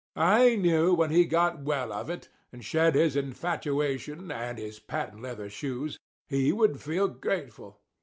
[0.15, 5.21] I knew when he got well of it and shed his infatuation and his patent
[5.21, 7.79] leather shoes, he would feel grateful.